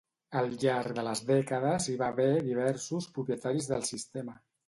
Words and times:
Al 0.39 0.47
llarg 0.61 0.95
de 0.99 1.03
les 1.07 1.21
dècades 1.31 1.87
hi 1.91 1.97
va 2.01 2.09
haver 2.15 2.27
diversos 2.49 3.09
propietaris 3.19 3.71
del 3.75 3.89
sistema. 3.93 4.35